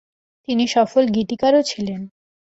[0.47, 2.01] তিনি সফল গীতিকারও ছিলেন।